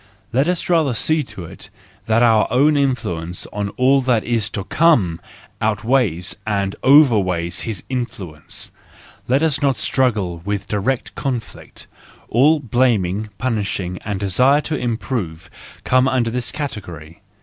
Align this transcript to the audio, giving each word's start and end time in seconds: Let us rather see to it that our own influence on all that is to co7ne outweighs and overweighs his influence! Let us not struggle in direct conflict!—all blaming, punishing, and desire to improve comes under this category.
Let 0.33 0.47
us 0.47 0.67
rather 0.67 0.95
see 0.95 1.21
to 1.25 1.45
it 1.45 1.69
that 2.07 2.23
our 2.23 2.47
own 2.49 2.75
influence 2.75 3.45
on 3.53 3.69
all 3.77 4.01
that 4.01 4.23
is 4.23 4.49
to 4.49 4.63
co7ne 4.63 5.19
outweighs 5.61 6.35
and 6.43 6.75
overweighs 6.83 7.59
his 7.61 7.83
influence! 7.87 8.71
Let 9.27 9.43
us 9.43 9.61
not 9.61 9.77
struggle 9.77 10.41
in 10.43 10.59
direct 10.67 11.13
conflict!—all 11.13 12.61
blaming, 12.61 13.29
punishing, 13.37 13.99
and 14.03 14.19
desire 14.19 14.61
to 14.61 14.75
improve 14.75 15.51
comes 15.83 16.09
under 16.09 16.31
this 16.31 16.51
category. 16.51 17.21